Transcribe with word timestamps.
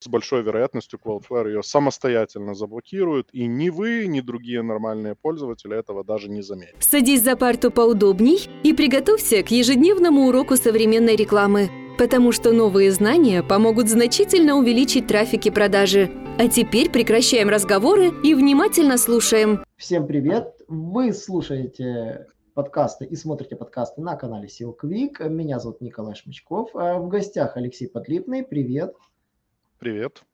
с 0.00 0.08
большой 0.08 0.42
вероятностью 0.42 0.98
Cloudflare 1.04 1.48
ее 1.48 1.62
самостоятельно 1.62 2.54
заблокирует, 2.54 3.28
и 3.32 3.46
ни 3.46 3.68
вы, 3.68 4.06
ни 4.06 4.20
другие 4.20 4.62
нормальные 4.62 5.14
пользователи 5.14 5.78
этого 5.78 6.04
даже 6.04 6.30
не 6.30 6.42
заметят. 6.42 6.76
Садись 6.80 7.22
за 7.22 7.36
парту 7.36 7.70
поудобней 7.70 8.48
и 8.62 8.72
приготовься 8.72 9.42
к 9.42 9.50
ежедневному 9.50 10.26
уроку 10.26 10.56
современной 10.56 11.16
рекламы, 11.16 11.70
потому 11.98 12.32
что 12.32 12.52
новые 12.52 12.90
знания 12.92 13.42
помогут 13.42 13.88
значительно 13.88 14.56
увеличить 14.56 15.06
трафик 15.06 15.44
и 15.46 15.50
продажи. 15.50 16.10
А 16.38 16.48
теперь 16.48 16.90
прекращаем 16.90 17.50
разговоры 17.50 18.10
и 18.24 18.34
внимательно 18.34 18.96
слушаем. 18.96 19.62
Всем 19.76 20.06
привет! 20.06 20.54
Вы 20.66 21.12
слушаете 21.12 22.26
подкасты 22.54 23.04
и 23.04 23.16
смотрите 23.16 23.56
подкасты 23.56 24.00
на 24.00 24.16
канале 24.16 24.48
Silk 24.48 24.78
Week. 24.82 25.28
Меня 25.28 25.58
зовут 25.58 25.82
Николай 25.82 26.14
Шмычков. 26.14 26.70
А 26.74 26.98
в 26.98 27.08
гостях 27.08 27.58
Алексей 27.58 27.86
Подлипный. 27.86 28.42
Привет! 28.42 28.94
Привет. 29.80 30.24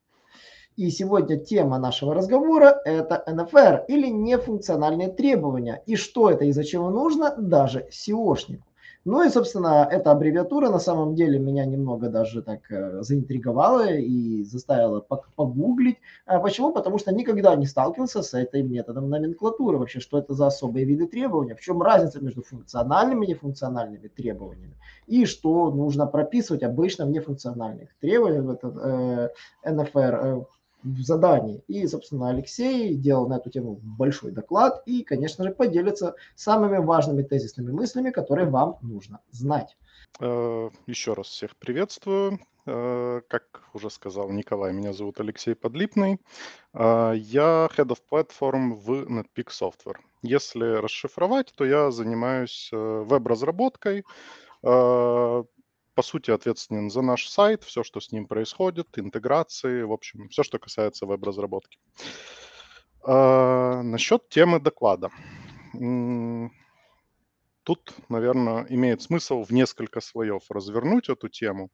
И 0.74 0.90
сегодня 0.90 1.38
тема 1.38 1.78
нашего 1.78 2.14
разговора– 2.14 2.80
это 2.84 3.22
NFR 3.28 3.84
или 3.86 4.08
нефункциональные 4.08 5.12
требования. 5.12 5.84
И 5.86 5.94
что 5.94 6.30
это 6.30 6.44
и 6.46 6.50
зачем 6.50 6.82
нужно 6.90 7.32
даже 7.36 7.88
SEOшнику. 7.92 8.64
Ну 9.06 9.22
и, 9.22 9.28
собственно, 9.28 9.88
эта 9.88 10.10
аббревиатура 10.10 10.68
на 10.68 10.80
самом 10.80 11.14
деле 11.14 11.38
меня 11.38 11.64
немного 11.64 12.08
даже 12.08 12.42
так 12.42 12.68
э, 12.72 13.02
заинтриговала 13.02 13.92
и 13.92 14.42
заставила 14.42 14.98
погуглить. 14.98 15.98
А 16.26 16.40
почему? 16.40 16.72
Потому 16.72 16.98
что 16.98 17.14
никогда 17.14 17.54
не 17.54 17.66
сталкивался 17.66 18.22
с 18.22 18.34
этим 18.34 18.72
методом 18.72 19.08
номенклатуры. 19.08 19.78
Вообще, 19.78 20.00
что 20.00 20.18
это 20.18 20.34
за 20.34 20.48
особые 20.48 20.86
виды 20.86 21.06
требований, 21.06 21.54
в 21.54 21.60
чем 21.60 21.82
разница 21.82 22.20
между 22.20 22.42
функциональными 22.42 23.26
и 23.26 23.28
нефункциональными 23.28 24.08
требованиями, 24.08 24.74
и 25.06 25.24
что 25.24 25.70
нужно 25.70 26.08
прописывать 26.08 26.64
обычно 26.64 27.06
в 27.06 27.10
нефункциональных 27.10 27.90
требованиях 28.00 28.44
в 28.44 28.50
этот 28.50 28.76
э, 28.76 29.28
NFR 29.64 30.40
э, 30.40 30.44
в 30.86 31.02
задании. 31.02 31.62
И, 31.66 31.86
собственно, 31.86 32.30
Алексей 32.30 32.94
делал 32.94 33.28
на 33.28 33.38
эту 33.38 33.50
тему 33.50 33.80
большой 33.82 34.30
доклад 34.30 34.82
и, 34.86 35.02
конечно 35.02 35.44
же, 35.44 35.50
поделится 35.50 36.14
самыми 36.34 36.78
важными 36.78 37.22
тезисными 37.22 37.72
мыслями, 37.72 38.10
которые 38.10 38.48
вам 38.48 38.78
нужно 38.82 39.20
знать. 39.30 39.76
Э, 40.20 40.70
еще 40.86 41.14
раз 41.14 41.26
всех 41.26 41.56
приветствую. 41.56 42.38
Э, 42.66 43.20
как 43.28 43.62
уже 43.74 43.90
сказал 43.90 44.30
Николай, 44.30 44.72
меня 44.72 44.92
зовут 44.92 45.20
Алексей 45.20 45.54
Подлипный. 45.54 46.20
Э, 46.72 47.12
я 47.16 47.68
Head 47.76 47.88
of 47.88 47.98
Platform 48.10 48.74
в 48.74 48.90
NetPeak 48.90 49.48
Software. 49.48 49.98
Если 50.22 50.64
расшифровать, 50.64 51.52
то 51.56 51.64
я 51.64 51.90
занимаюсь 51.90 52.70
веб-разработкой, 52.72 54.04
по 55.96 56.02
сути, 56.02 56.30
ответственен 56.30 56.90
за 56.90 57.00
наш 57.00 57.26
сайт, 57.26 57.64
все, 57.64 57.82
что 57.82 58.00
с 58.00 58.12
ним 58.12 58.26
происходит, 58.26 58.86
интеграции, 58.98 59.82
в 59.82 59.92
общем, 59.92 60.28
все, 60.28 60.42
что 60.42 60.58
касается 60.58 61.06
веб-разработки. 61.06 61.78
А, 63.02 63.82
насчет 63.82 64.28
темы 64.28 64.60
доклада. 64.60 65.10
Тут, 67.66 67.94
наверное, 68.08 68.64
имеет 68.68 69.02
смысл 69.02 69.42
в 69.42 69.50
несколько 69.50 70.00
слоев 70.00 70.42
развернуть 70.50 71.08
эту 71.08 71.28
тему. 71.28 71.70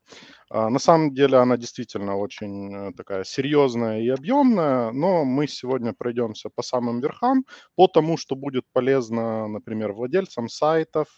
А, 0.49 0.71
на 0.71 0.79
самом 0.79 1.13
деле 1.13 1.37
она 1.37 1.57
действительно 1.57 2.17
очень 2.17 2.75
э, 2.75 2.93
такая 2.97 3.25
серьезная 3.25 4.01
и 4.01 4.09
объемная, 4.09 4.93
но 4.93 5.25
мы 5.25 5.47
сегодня 5.49 5.93
пройдемся 5.93 6.49
по 6.49 6.63
самым 6.63 7.01
верхам, 7.01 7.45
по 7.75 7.89
тому, 7.89 8.17
что 8.17 8.37
будет 8.37 8.65
полезно, 8.73 9.49
например, 9.49 9.93
владельцам 9.93 10.49
сайтов, 10.49 11.09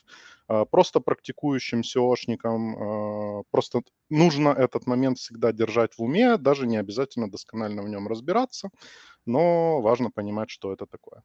просто 0.46 1.00
практикующим 1.00 1.80
SEOшникам 1.80 2.74
а, 2.76 3.42
просто 3.50 3.82
нужно 4.10 4.48
этот 4.50 4.86
момент 4.86 5.18
всегда 5.18 5.52
держать 5.52 5.94
в 5.94 6.02
уме, 6.02 6.36
даже 6.36 6.66
не 6.66 6.76
обязательно 6.76 7.30
досконально 7.30 7.82
в 7.82 7.88
нем 7.88 8.08
разбираться, 8.08 8.70
но 9.26 9.80
важно 9.80 10.10
понимать, 10.10 10.50
что 10.50 10.72
это 10.72 10.86
такое. 10.86 11.22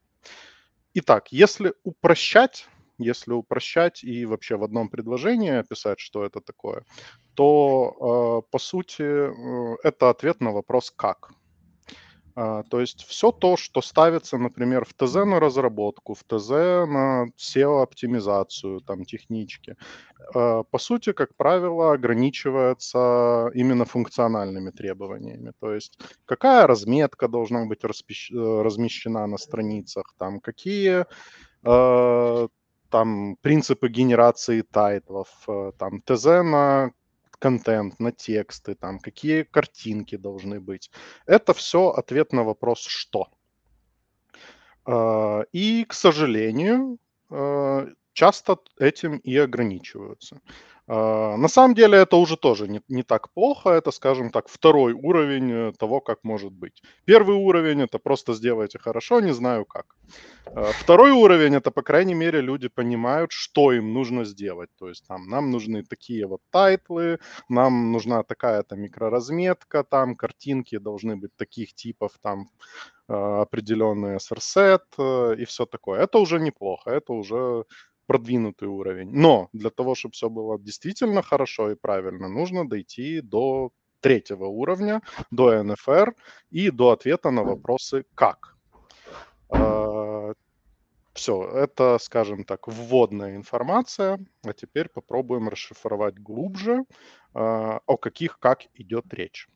Итак, 0.94 1.32
если 1.32 1.74
упрощать, 1.84 2.68
если 2.98 3.34
упрощать 3.34 4.04
и 4.04 4.26
вообще 4.26 4.56
в 4.56 4.64
одном 4.64 4.90
предложении 4.90 5.52
описать, 5.52 6.00
что 6.00 6.26
это 6.26 6.42
такое, 6.42 6.84
то 7.34 7.96
а, 8.00 8.42
по 8.52 8.60
сути 8.60 9.04
э, 9.04 9.78
это 9.84 10.10
ответ 10.10 10.42
на 10.42 10.52
вопрос 10.52 10.92
«как?». 10.92 11.32
А, 12.42 12.64
то 12.64 12.80
есть 12.80 13.04
все 13.06 13.34
то, 13.34 13.58
что 13.58 13.82
ставится, 13.82 14.38
например, 14.38 14.86
в 14.86 14.94
ТЗ 14.94 15.16
на 15.26 15.42
разработку, 15.42 16.14
в 16.14 16.24
ТЗ 16.24 16.50
на 16.88 17.26
SEO-оптимизацию, 17.38 18.80
там, 18.80 19.04
технички, 19.04 19.76
а, 20.34 20.64
по 20.64 20.78
сути, 20.78 21.12
как 21.12 21.36
правило, 21.36 21.92
ограничивается 21.92 23.52
именно 23.54 23.84
функциональными 23.84 24.70
требованиями. 24.72 25.52
То 25.60 25.74
есть 25.74 26.00
какая 26.26 26.66
разметка 26.66 27.28
должна 27.28 27.66
быть 27.66 27.84
э, 27.84 28.62
размещена 28.62 29.28
на 29.28 29.38
страницах, 29.38 30.14
там, 30.18 30.40
какие 30.40 31.06
а, 31.66 32.48
там 32.90 33.36
принципы 33.42 33.90
генерации 33.90 34.62
тайтлов, 34.62 35.28
э, 35.50 35.74
там 35.78 36.02
ТЗ 36.02 36.26
на 36.26 36.92
контент, 37.40 38.00
на 38.00 38.12
тексты, 38.12 38.76
там, 38.76 39.00
какие 39.00 39.44
картинки 39.44 40.18
должны 40.18 40.60
быть. 40.60 40.92
Это 41.26 41.54
все 41.54 41.90
ответ 41.90 42.34
на 42.34 42.44
вопрос 42.44 42.82
«что?». 42.82 43.30
А, 44.86 45.42
и, 45.52 45.86
к 45.86 45.94
сожалению, 45.94 46.98
а, 47.30 47.88
часто 48.14 48.58
этим 48.78 49.18
и 49.18 49.38
ограничиваются. 49.38 50.42
А, 50.92 51.38
на 51.38 51.48
самом 51.48 51.76
деле 51.76 52.00
это 52.00 52.16
уже 52.16 52.36
тоже 52.36 52.68
не, 52.68 52.82
не 52.88 53.04
так 53.04 53.30
плохо, 53.30 53.70
это, 53.70 53.92
скажем 53.92 54.32
так, 54.32 54.48
второй 54.48 54.94
уровень 54.94 55.52
э, 55.52 55.72
того, 55.78 56.02
как 56.02 56.24
может 56.24 56.52
быть. 56.52 56.82
Первый 57.06 57.36
уровень 57.36 57.82
это 57.84 58.00
просто 58.00 58.34
сделайте 58.34 58.80
хорошо, 58.80 59.20
не 59.20 59.32
знаю 59.32 59.66
как. 59.66 59.96
А, 60.48 60.72
второй 60.72 61.12
уровень 61.12 61.54
это, 61.54 61.70
по 61.70 61.84
крайней 61.84 62.16
мере, 62.16 62.42
люди 62.42 62.70
понимают, 62.70 63.32
что 63.32 63.72
им 63.72 63.94
нужно 63.94 64.26
сделать. 64.26 64.72
То 64.80 64.90
есть 64.90 65.06
там 65.08 65.30
нам 65.30 65.52
нужны 65.52 65.84
такие 65.84 66.26
вот 66.26 66.42
title 66.50 67.00
ы, 67.00 67.20
нам 67.50 67.92
нужна 67.92 68.24
такая-то 68.24 68.76
микроразметка, 68.76 69.84
там 69.84 70.16
картинки 70.16 70.80
должны 70.80 71.16
быть 71.16 71.36
таких 71.36 71.76
типов, 71.76 72.14
там 72.20 72.50
а, 73.08 73.42
определенный 73.42 74.18
SRSet 74.18 74.82
э, 74.98 75.36
и 75.38 75.46
все 75.46 75.66
такое. 75.66 76.00
Это 76.02 76.18
уже 76.18 76.40
неплохо, 76.40 76.92
это 76.92 77.14
уже 77.14 77.66
продвинутый 78.10 78.68
уровень. 78.68 79.12
Но 79.12 79.50
для 79.54 79.70
того, 79.70 79.94
чтобы 79.94 80.14
все 80.14 80.30
было 80.30 80.58
действительно 80.60 81.22
хорошо 81.22 81.72
и 81.72 81.76
правильно, 81.76 82.28
нужно 82.28 82.68
дойти 82.68 83.22
до 83.22 83.70
третьего 84.00 84.46
уровня, 84.46 85.02
до 85.30 85.62
НФР 85.64 86.16
и 86.50 86.72
до 86.72 86.90
ответа 86.90 87.30
на 87.30 87.44
вопросы 87.44 88.06
«как?». 88.16 88.56
А, 89.50 90.34
все, 91.14 91.52
это, 91.52 92.00
скажем 92.00 92.46
так, 92.46 92.68
вводная 92.68 93.36
информация. 93.36 94.18
А 94.44 94.54
теперь 94.54 94.90
попробуем 94.90 95.48
расшифровать 95.48 96.18
глубже, 96.18 96.86
а, 97.36 97.80
о 97.86 97.98
каких 97.98 98.40
«как» 98.40 98.66
идет 98.74 99.14
речь. 99.14 99.48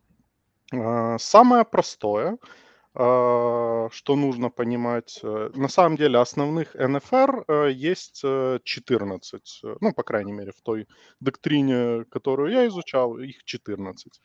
А, 0.71 1.17
самое 1.17 1.65
простое– 1.65 2.37
что 2.95 4.15
нужно 4.15 4.49
понимать? 4.49 5.19
Э, 5.23 5.49
на 5.55 5.67
самом 5.67 5.97
деле 5.97 6.19
основных 6.19 6.75
НФР 6.75 7.45
э, 7.47 7.71
есть 7.71 8.21
14, 8.21 9.61
э, 9.63 9.75
ну, 9.81 9.93
по 9.93 10.03
крайней 10.03 10.31
мере, 10.31 10.51
в 10.51 10.61
той 10.61 10.87
доктрине, 11.19 12.05
которую 12.05 12.51
я 12.51 12.67
изучал, 12.67 13.17
их 13.17 13.43
14. 13.43 14.21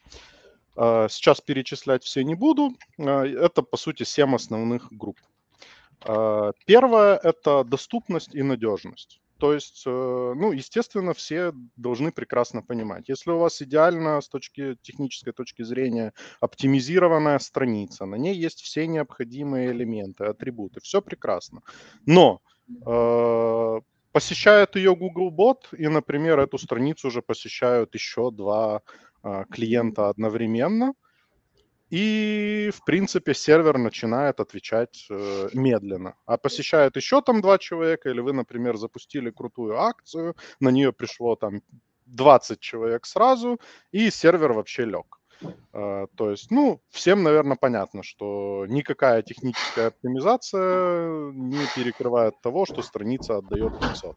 А, 0.77 1.09
сейчас 1.09 1.41
перечислять 1.41 2.05
все 2.05 2.23
не 2.23 2.35
буду. 2.35 2.75
А, 2.99 3.25
это, 3.25 3.63
по 3.63 3.77
сути, 3.77 4.03
7 4.03 4.35
основных 4.35 4.93
групп. 4.93 5.19
Первое– 6.67 7.17
это 7.25 7.65
доступность 7.65 8.33
и 8.33 8.43
надежность. 8.43 9.21
То 9.39 9.55
есть, 9.55 9.85
э, 9.87 9.91
ну, 9.91 10.53
естественно, 10.53 11.15
все 11.15 11.53
должны 11.77 12.11
прекрасно 12.11 12.63
понимать. 12.63 13.09
Если 13.09 13.31
у 13.31 13.39
вас 13.39 13.63
идеально 13.63 14.21
с 14.21 14.29
точки 14.29 14.77
технической 14.83 15.33
точки 15.33 15.63
зрения 15.63 16.13
оптимизированная 16.41 17.39
страница, 17.39 18.05
на 18.07 18.17
ней 18.17 18.35
есть 18.35 18.61
все 18.61 18.87
необходимые 18.87 19.71
элементы, 19.71 20.25
атрибуты, 20.25 20.81
все 20.81 21.01
прекрасно. 21.01 21.61
Но 22.05 22.41
э, 22.87 23.81
посещает 24.13 24.75
ее 24.77 24.97
Google 24.97 25.31
Bot, 25.31 25.77
и, 25.77 25.87
например, 25.87 26.41
эту 26.41 26.59
страницу 26.59 27.09
уже 27.09 27.23
посещают 27.23 27.95
еще 27.95 28.33
два 28.33 28.83
э, 29.23 29.45
клиента 29.51 30.09
одновременно– 30.09 30.95
и, 31.91 32.71
в 32.75 32.85
принципе, 32.85 33.35
сервер 33.35 33.79
начинает 33.79 34.41
отвечать 34.41 35.07
э, 35.11 35.49
медленно. 35.55 36.15
А 36.27 36.37
посещает 36.37 36.97
еще 36.97 37.23
там 37.23 37.41
два 37.41 37.59
человека, 37.59 38.11
или 38.11 38.21
вы, 38.21 38.33
например, 38.33 38.77
запустили 38.77 39.31
крутую 39.31 39.79
акцию, 39.81 40.37
на 40.61 40.71
нее 40.71 40.93
пришло 40.93 41.37
там 41.37 41.63
20 42.07 42.61
человек 42.61 43.07
сразу, 43.07 43.59
и 43.93 44.11
сервер 44.11 44.53
вообще 44.53 44.85
лег. 44.85 45.19
Uh, 45.73 46.09
то 46.17 46.31
есть, 46.31 46.51
ну, 46.51 46.81
всем, 46.91 47.23
наверное, 47.23 47.57
понятно, 47.57 48.03
что 48.03 48.67
никакая 48.69 49.23
техническая 49.23 49.89
оптимизация 49.89 51.31
не 51.31 51.65
перекрывает 51.77 52.41
того, 52.41 52.67
что 52.67 52.83
страница 52.83 53.37
отдает 53.37 53.79
500. 53.79 54.17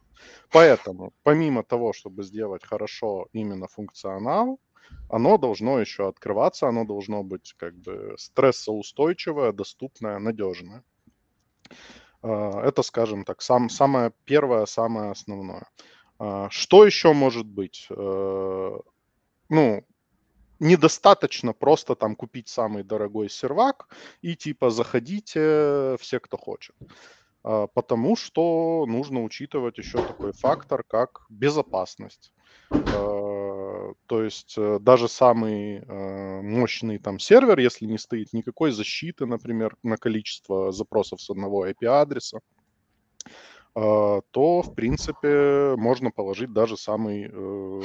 Поэтому, 0.50 1.12
помимо 1.22 1.62
того, 1.62 1.92
чтобы 1.92 2.24
сделать 2.24 2.64
хорошо 2.64 3.28
именно 3.32 3.68
функционал, 3.68 4.58
оно 5.08 5.38
должно 5.38 5.78
еще 5.80 6.08
открываться, 6.08 6.68
оно 6.68 6.84
должно 6.84 7.22
быть 7.22 7.54
как 7.56 7.74
бы 7.74 8.14
стрессоустойчивое, 8.18 9.52
доступное, 9.52 10.18
надежное. 10.18 10.84
А, 12.22 12.62
это, 12.62 12.82
скажем 12.82 13.24
так, 13.24 13.42
сам, 13.42 13.68
самое 13.68 14.12
первое, 14.24 14.66
самое 14.66 15.10
основное. 15.10 15.66
А, 16.18 16.48
что 16.50 16.86
еще 16.86 17.12
может 17.12 17.46
быть? 17.46 17.86
Э, 17.90 18.78
ну, 19.48 19.84
недостаточно 20.60 21.52
просто 21.52 21.94
там 21.94 22.14
купить 22.16 22.48
самый 22.48 22.84
дорогой 22.84 23.28
сервак 23.28 23.88
и 24.22 24.36
типа 24.36 24.70
заходите 24.70 25.96
все, 26.00 26.20
кто 26.20 26.36
хочет. 26.36 26.76
А, 27.44 27.66
потому 27.66 28.16
что 28.16 28.86
нужно 28.86 29.22
учитывать 29.24 29.78
еще 29.78 30.02
такой 30.02 30.32
фактор, 30.32 30.84
как 30.84 31.26
безопасность. 31.28 32.32
То 34.12 34.22
есть 34.22 34.56
э, 34.58 34.78
даже 34.78 35.08
самый 35.08 35.78
э, 35.78 36.42
мощный 36.42 36.98
там 36.98 37.18
сервер, 37.18 37.58
если 37.58 37.86
не 37.86 37.96
стоит 37.96 38.34
никакой 38.34 38.70
защиты, 38.70 39.24
например, 39.24 39.74
на 39.82 39.96
количество 39.96 40.70
запросов 40.70 41.22
с 41.22 41.30
одного 41.30 41.66
IP-адреса, 41.66 42.40
а, 43.74 44.20
то, 44.30 44.60
в 44.60 44.74
принципе, 44.74 45.76
можно 45.78 46.10
положить 46.10 46.52
даже 46.52 46.76
самый 46.76 47.30
э, 47.32 47.82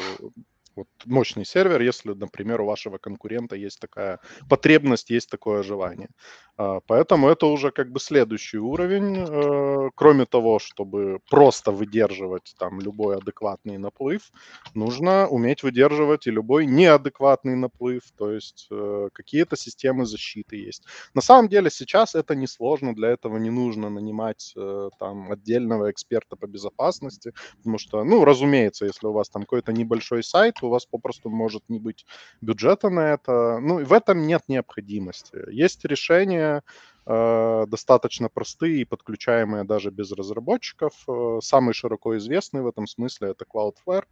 вот 0.78 0.88
мощный 1.06 1.46
сервер, 1.46 1.82
если, 1.82 2.14
например, 2.14 2.62
у 2.62 2.66
вашего 2.66 2.98
конкурента 2.98 3.56
есть 3.56 3.80
такая 3.80 4.20
потребность, 4.50 5.10
есть 5.10 5.30
такое 5.30 5.64
желание. 5.64 6.10
А, 6.58 6.80
поэтому 6.88 7.30
это 7.30 7.46
уже 7.46 7.72
как 7.72 7.92
бы 7.92 8.00
следующий 8.00 8.58
уровень. 8.58 9.18
Э, 9.18 9.90
кроме 9.96 10.26
того, 10.26 10.60
чтобы 10.60 11.20
просто 11.30 11.72
выдерживать 11.72 12.56
там 12.58 12.80
любой 12.80 13.18
адекватный 13.18 13.78
наплыв, 13.78 14.32
нужно 14.74 15.28
уметь 15.28 15.64
выдерживать 15.64 16.28
и 16.28 16.32
любой 16.32 16.66
неадекватный 16.66 17.56
наплыв, 17.56 18.02
то 18.18 18.32
есть 18.32 18.68
э, 18.72 19.10
какие-то 19.14 19.56
системы 19.56 20.06
защиты 20.06 20.56
есть. 20.56 20.84
На 21.14 21.22
самом 21.22 21.48
деле 21.50 21.70
сейчас 21.70 22.16
это 22.16 22.36
несложно, 22.36 22.96
для 22.96 23.10
этого 23.10 23.38
не 23.38 23.52
нужно 23.52 23.90
нанимать 23.90 24.54
э, 24.58 24.90
там 25.00 25.32
отдельного 25.32 25.92
эксперта 25.92 26.36
по 26.36 26.48
безопасности, 26.48 27.34
потому 27.58 27.78
что, 27.78 28.04
ну, 28.04 28.26
разумеется, 28.26 28.86
если 28.86 29.08
у 29.08 29.14
вас 29.14 29.30
там 29.30 29.44
какой-то 29.44 29.74
небольшой 29.74 30.24
сайт, 30.24 30.62
у 30.68 30.70
вас 30.70 30.86
попросту 30.86 31.30
может 31.30 31.64
не 31.70 31.80
быть 31.80 32.06
бюджета 32.42 32.90
на 32.90 33.14
это. 33.14 33.60
Ну, 33.60 33.80
и 33.80 33.84
в 33.84 33.94
этом 33.94 34.28
нет 34.28 34.44
необходимости. 34.48 35.38
Есть 35.52 35.86
решения 35.86 36.64
э, 37.06 37.66
достаточно 37.68 38.30
простые 38.30 38.82
и 38.82 38.86
подключаемые 38.86 39.64
даже 39.64 39.92
без 39.92 40.12
разработчиков. 40.12 40.94
Э, 41.08 41.40
самый 41.42 41.74
широко 41.74 42.18
известный 42.18 42.62
в 42.62 42.68
этом 42.68 42.88
смысле 42.88 43.30
это 43.30 43.46
Cloudflare. 43.46 44.06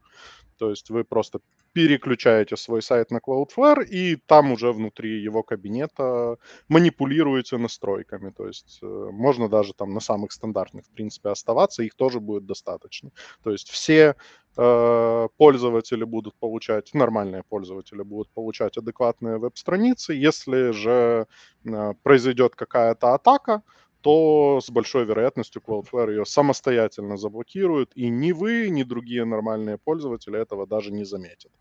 То 0.57 0.69
есть 0.69 0.89
вы 0.89 1.03
просто 1.03 1.39
переключаете 1.73 2.55
свой 2.55 2.81
сайт 2.81 3.11
на 3.11 3.17
Cloudflare, 3.17 3.83
и 3.83 4.15
там 4.15 4.53
уже 4.53 4.71
внутри 4.71 5.21
его 5.21 5.43
кабинета 5.43 6.37
манипулируете 6.69 7.57
настройками. 7.57 8.31
То 8.31 8.47
есть 8.47 8.79
э, 8.81 8.85
можно 9.11 9.49
даже 9.49 9.73
там 9.73 9.93
на 9.93 9.99
самых 9.99 10.31
стандартных, 10.31 10.85
в 10.85 10.89
принципе, 10.91 11.29
оставаться, 11.29 11.83
их 11.83 11.93
тоже 11.95 12.19
будет 12.21 12.45
достаточно. 12.45 13.11
То 13.43 13.51
есть 13.51 13.69
все 13.69 14.15
э, 14.57 15.27
пользователи 15.37 16.05
будут 16.05 16.35
получать, 16.35 16.93
нормальные 16.93 17.43
пользователи 17.43 18.03
будут 18.03 18.29
получать 18.29 18.77
адекватные 18.77 19.37
веб-страницы. 19.37 20.13
Если 20.13 20.71
же 20.71 21.27
э, 21.65 21.93
произойдет 22.03 22.55
какая-то 22.55 23.13
атака, 23.13 23.63
то 24.05 24.61
с 24.61 24.69
большой 24.69 25.05
вероятностью 25.05 25.63
Cloudflare 25.65 26.11
ее 26.11 26.25
самостоятельно 26.25 27.17
заблокирует, 27.17 27.91
и 27.95 28.07
ни 28.07 28.33
вы, 28.33 28.69
ни 28.69 28.83
другие 28.83 29.25
нормальные 29.25 29.79
пользователи 29.79 30.39
этого 30.39 30.67
даже 30.67 30.91
не 30.91 31.05
заметят. 31.05 31.51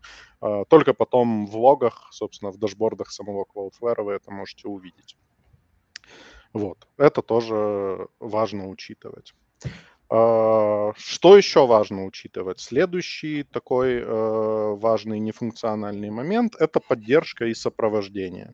А, 0.41 0.63
только 0.65 0.93
потом 0.93 1.47
в 1.47 1.57
логах, 1.57 2.07
собственно, 2.11 2.51
в 2.51 2.59
дашбордах 2.59 3.09
самого 3.09 3.45
Cloudflare 3.45 4.03
вы 4.03 4.13
это 4.13 4.29
можете 4.29 4.67
увидеть. 4.67 5.17
Вот, 6.53 6.87
это 6.97 7.23
тоже 7.23 8.09
важно 8.19 8.69
учитывать. 8.69 9.33
А, 10.11 10.93
что 10.97 11.37
еще 11.37 11.65
важно 11.65 12.05
учитывать? 12.05 12.59
Следующий 12.59 13.41
такой 13.41 14.01
э, 14.01 14.75
важный 14.75 15.17
нефункциональный 15.17 16.11
момент– 16.11 16.55
это 16.59 16.79
поддержка 16.79 17.45
и 17.45 17.55
сопровождение. 17.55 18.53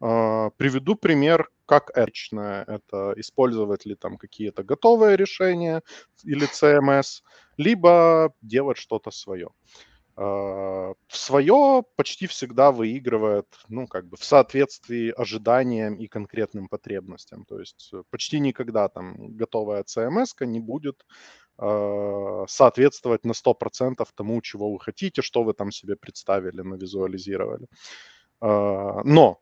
А, 0.00 0.50
приведу 0.56 0.96
пример, 0.96 1.48
как 1.66 1.90
этично 1.96 2.64
это 2.66 3.14
использовать 3.16 3.86
ли 3.86 3.94
там 3.94 4.16
какие-то 4.18 4.62
готовые 4.64 5.16
решения 5.16 5.82
или 6.24 6.48
CMS, 6.48 7.22
либо 7.56 8.32
делать 8.42 8.78
что-то 8.78 9.10
свое. 9.10 9.50
А, 10.14 10.92
свое 11.08 11.84
почти 11.96 12.26
всегда 12.26 12.70
выигрывает, 12.70 13.46
ну, 13.68 13.86
как 13.86 14.06
бы 14.06 14.16
в 14.16 14.24
соответствии 14.24 15.10
ожиданиям 15.10 15.94
и 15.94 16.06
конкретным 16.06 16.68
потребностям. 16.68 17.44
То 17.46 17.58
есть 17.58 17.90
э, 17.94 18.02
почти 18.10 18.38
никогда 18.40 18.88
там 18.88 19.36
готовая 19.36 19.84
CMS 19.84 20.44
не 20.44 20.60
будет 20.60 21.06
а, 21.58 22.44
соответствовать 22.46 23.24
на 23.24 23.32
100% 23.32 24.06
тому, 24.14 24.42
чего 24.42 24.70
вы 24.72 24.80
хотите, 24.80 25.22
что 25.22 25.44
вы 25.44 25.54
там 25.54 25.70
себе 25.70 25.96
представили, 25.96 26.60
навизуализировали. 26.60 27.66
Но 28.40 29.41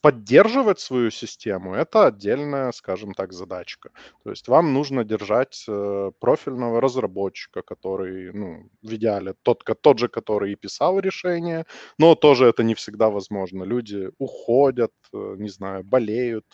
поддерживать 0.00 0.80
свою 0.80 1.10
систему, 1.10 1.74
это 1.74 2.06
отдельная, 2.06 2.72
скажем 2.72 3.14
так, 3.14 3.32
задачка. 3.32 3.90
То 4.24 4.30
есть 4.30 4.48
вам 4.48 4.72
нужно 4.72 5.04
держать 5.04 5.64
э, 5.68 6.10
профильного 6.20 6.80
разработчика, 6.80 7.62
который, 7.62 8.32
ну, 8.32 8.70
в 8.82 8.94
идеале 8.94 9.34
тот, 9.42 9.64
тот 9.80 9.98
же, 9.98 10.08
который 10.08 10.52
и 10.52 10.56
писал 10.56 10.98
решение, 11.00 11.64
но 11.98 12.14
тоже 12.14 12.46
это 12.46 12.62
не 12.62 12.74
всегда 12.74 13.08
возможно. 13.10 13.64
Люди 13.64 14.10
уходят, 14.18 14.92
э, 15.12 15.36
не 15.38 15.48
знаю, 15.48 15.84
болеют, 15.84 16.46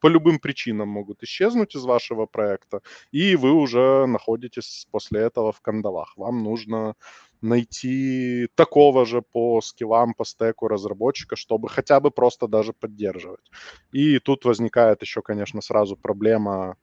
по 0.00 0.08
любым 0.08 0.38
причинам 0.38 0.88
могут 0.88 1.22
исчезнуть 1.22 1.76
из 1.76 1.84
вашего 1.84 2.26
проекта, 2.26 2.80
и 3.12 3.36
вы 3.36 3.52
уже 3.52 4.06
находитесь 4.06 4.86
после 4.90 5.20
этого 5.20 5.52
в 5.52 5.60
кандалах. 5.60 6.16
Вам 6.16 6.42
нужно 6.42 6.94
найти 7.40 8.48
такого 8.54 9.06
же 9.06 9.22
по 9.22 9.60
скиллам, 9.60 10.14
по 10.14 10.24
стеку 10.24 10.68
разработчика, 10.68 11.36
чтобы 11.36 11.68
хотя 11.68 12.00
бы 12.00 12.10
просто 12.10 12.48
даже 12.48 12.72
поддерживать. 12.72 13.50
И 13.92 14.18
тут 14.18 14.44
возникает 14.44 15.02
еще, 15.02 15.22
конечно, 15.22 15.60
сразу 15.60 15.96
проблема 15.96 16.76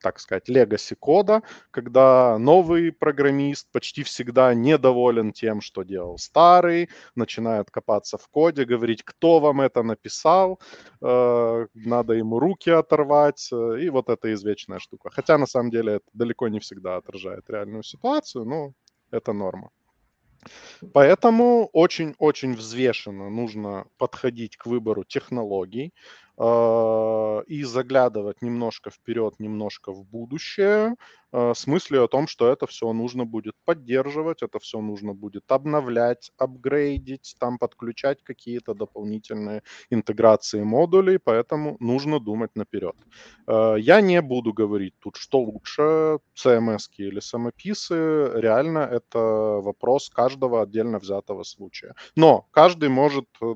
так 0.00 0.18
сказать, 0.18 0.48
legacy 0.48 0.96
кода, 0.98 1.42
когда 1.70 2.38
новый 2.38 2.92
программист 2.92 3.68
почти 3.72 4.02
всегда 4.02 4.54
недоволен 4.54 5.32
тем, 5.32 5.60
что 5.60 5.82
делал 5.82 6.18
старый, 6.18 6.88
начинает 7.14 7.70
копаться 7.70 8.18
в 8.18 8.26
коде, 8.28 8.64
говорить, 8.64 9.02
кто 9.04 9.40
вам 9.40 9.60
это 9.60 9.82
написал, 9.82 10.58
э, 11.02 11.66
надо 11.74 12.14
ему 12.14 12.38
руки 12.38 12.70
оторвать, 12.70 13.50
э, 13.52 13.80
и 13.80 13.90
вот 13.90 14.08
эта 14.08 14.32
извечная 14.32 14.78
штука. 14.78 15.10
Хотя 15.10 15.38
на 15.38 15.46
самом 15.46 15.70
деле 15.70 15.94
это 15.94 16.06
далеко 16.12 16.48
не 16.48 16.60
всегда 16.60 16.96
отражает 16.96 17.48
реальную 17.48 17.82
ситуацию, 17.82 18.44
но 18.44 18.72
это 19.10 19.32
норма. 19.32 19.70
Поэтому 20.92 21.68
очень-очень 21.72 22.54
взвешенно 22.54 23.28
нужно 23.30 23.86
подходить 23.98 24.56
к 24.56 24.66
выбору 24.66 25.04
технологий, 25.04 25.92
и 26.40 27.64
заглядывать 27.64 28.40
немножко 28.40 28.90
вперед, 28.90 29.34
немножко 29.38 29.92
в 29.92 30.04
будущее, 30.04 30.94
а, 31.32 31.54
с 31.54 31.66
мыслью 31.66 32.04
о 32.04 32.08
том, 32.08 32.26
что 32.26 32.50
это 32.50 32.66
все 32.66 32.92
нужно 32.92 33.24
будет 33.24 33.54
поддерживать, 33.64 34.42
это 34.42 34.58
все 34.58 34.80
нужно 34.80 35.14
будет 35.14 35.50
обновлять, 35.52 36.32
апгрейдить, 36.38 37.36
там 37.38 37.58
подключать 37.58 38.22
какие-то 38.24 38.74
дополнительные 38.74 39.62
интеграции 39.90 40.62
модулей, 40.62 41.18
поэтому 41.18 41.76
нужно 41.80 42.18
думать 42.18 42.56
наперед. 42.56 42.96
А, 43.46 43.74
я 43.76 44.00
не 44.00 44.20
буду 44.22 44.52
говорить 44.52 44.94
тут, 44.98 45.16
что 45.16 45.40
лучше, 45.40 46.18
CMS 46.34 46.88
или 46.96 47.20
самописы, 47.20 48.30
реально 48.34 48.80
это 48.80 49.18
вопрос 49.18 50.10
каждого 50.10 50.62
отдельно 50.62 50.98
взятого 50.98 51.44
случая. 51.44 51.94
Но 52.16 52.48
каждый 52.50 52.88
может 52.88 53.26
э, 53.40 53.54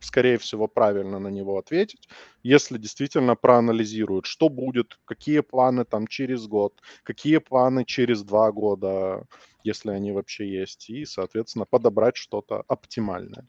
скорее 0.00 0.38
всего, 0.38 0.66
правильно 0.66 1.18
на 1.18 1.28
него 1.28 1.58
ответить, 1.58 2.08
если 2.42 2.78
действительно 2.78 3.36
проанализируют, 3.36 4.26
что 4.26 4.48
будет, 4.48 4.98
какие 5.04 5.40
планы 5.40 5.84
там 5.84 6.06
через 6.06 6.46
год, 6.46 6.80
какие 7.02 7.38
планы 7.38 7.84
через 7.84 8.22
два 8.22 8.50
года, 8.52 9.26
если 9.62 9.90
они 9.90 10.12
вообще 10.12 10.48
есть, 10.48 10.90
и, 10.90 11.04
соответственно, 11.04 11.66
подобрать 11.66 12.16
что-то 12.16 12.64
оптимальное. 12.68 13.46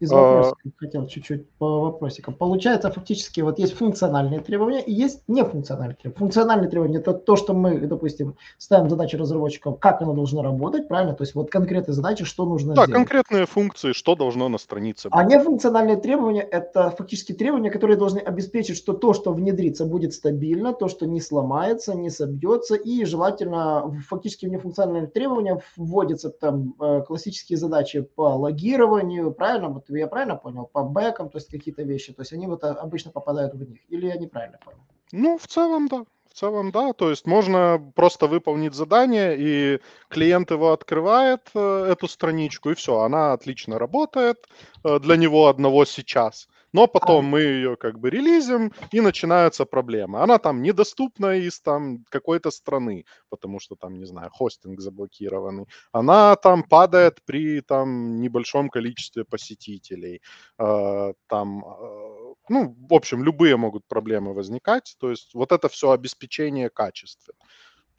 Из 0.00 0.10
вопросов 0.10 0.58
хотел 0.76 1.06
чуть-чуть 1.06 1.48
по 1.58 1.80
вопросикам. 1.80 2.34
Получается, 2.34 2.90
фактически 2.90 3.40
вот 3.42 3.58
есть 3.58 3.74
функциональные 3.74 4.40
требования 4.40 4.80
и 4.80 4.92
есть 4.92 5.22
нефункциональные 5.28 5.96
требования. 5.96 6.18
Функциональные 6.18 6.70
требования– 6.70 6.98
это 7.00 7.12
то, 7.12 7.36
что 7.36 7.52
мы, 7.52 7.78
допустим, 7.80 8.36
ставим 8.58 8.88
задачи 8.88 9.16
разработчикам, 9.16 9.76
как 9.76 10.00
оно 10.00 10.14
должно 10.14 10.42
работать, 10.42 10.88
правильно? 10.88 11.14
То 11.14 11.22
есть 11.22 11.34
вот 11.34 11.50
конкретные 11.50 11.94
задачи, 11.94 12.24
что 12.24 12.46
нужно 12.46 12.74
Да, 12.74 12.84
сделать. 12.86 12.96
конкретные 12.96 13.46
функции, 13.46 13.92
что 13.92 14.16
должно 14.16 14.48
на 14.48 14.58
странице 14.58 15.08
А 15.10 15.22
быть. 15.22 15.34
нефункциональные 15.34 15.96
требования– 15.98 16.42
это 16.50 16.90
фактически 16.90 17.32
требования, 17.32 17.70
которые 17.70 17.98
должны 17.98 18.18
обеспечить, 18.18 18.76
что 18.78 18.94
то, 18.94 19.12
что 19.12 19.32
внедрится, 19.32 19.84
будет 19.84 20.14
стабильно, 20.14 20.72
то, 20.72 20.88
что 20.88 21.06
не 21.06 21.20
сломается, 21.20 21.94
не 21.94 22.08
собьется, 22.08 22.74
и 22.74 23.04
желательно 23.04 23.92
фактически 24.08 24.46
в 24.46 24.50
нефункциональные 24.50 25.08
требования 25.08 25.60
вводятся 25.76 26.30
там 26.30 26.74
э, 26.80 27.02
классические 27.06 27.58
задачи 27.58 28.00
по 28.00 28.36
логированию, 28.36 29.30
правильно? 29.32 29.68
Вот 29.68 29.89
я 29.98 30.06
правильно 30.06 30.36
понял? 30.36 30.66
По 30.66 30.82
бэкам, 30.82 31.28
то 31.30 31.38
есть 31.38 31.50
какие-то 31.50 31.82
вещи. 31.82 32.12
То 32.12 32.22
есть 32.22 32.32
они 32.32 32.46
вот 32.46 32.64
а, 32.64 32.72
обычно 32.72 33.10
попадают 33.10 33.54
в 33.54 33.68
них. 33.68 33.80
Или 33.88 34.06
я 34.06 34.16
неправильно 34.16 34.58
понял? 34.64 34.78
Ну, 35.12 35.38
в 35.38 35.46
целом, 35.46 35.88
да. 35.88 36.04
В 36.30 36.34
целом, 36.34 36.70
да. 36.70 36.92
То 36.92 37.10
есть 37.10 37.26
можно 37.26 37.92
просто 37.94 38.26
выполнить 38.26 38.74
задание, 38.74 39.36
и 39.36 39.80
клиент 40.08 40.50
его 40.50 40.72
открывает, 40.72 41.50
э, 41.54 41.86
эту 41.90 42.06
страничку, 42.08 42.70
и 42.70 42.74
все, 42.74 43.00
она 43.00 43.32
отлично 43.32 43.78
работает 43.78 44.46
э, 44.84 45.00
для 45.00 45.16
него 45.16 45.48
одного 45.48 45.84
сейчас. 45.84 46.48
Но 46.72 46.86
потом 46.86 47.24
мы 47.26 47.40
ее 47.40 47.76
как 47.76 47.98
бы 47.98 48.10
релизим, 48.10 48.72
и 48.92 49.00
начинаются 49.00 49.64
проблемы. 49.64 50.20
Она 50.22 50.38
там 50.38 50.62
недоступна 50.62 51.36
из 51.36 51.60
там 51.60 52.04
какой-то 52.10 52.50
страны, 52.50 53.04
потому 53.28 53.60
что 53.60 53.76
там, 53.76 53.98
не 53.98 54.06
знаю, 54.06 54.30
хостинг 54.30 54.80
заблокированный. 54.80 55.66
Она 55.92 56.36
там 56.36 56.62
падает 56.62 57.18
при 57.24 57.60
там 57.60 58.20
небольшом 58.20 58.68
количестве 58.70 59.24
посетителей. 59.24 60.20
Э, 60.58 61.12
Там, 61.26 61.64
э, 61.64 62.34
ну, 62.48 62.76
в 62.88 62.94
общем, 62.94 63.22
любые 63.24 63.56
могут 63.56 63.86
проблемы 63.86 64.34
возникать. 64.34 64.96
То 64.98 65.10
есть 65.10 65.34
вот 65.34 65.52
это 65.52 65.68
все 65.68 65.90
обеспечение 65.90 66.70
качества. 66.70 67.34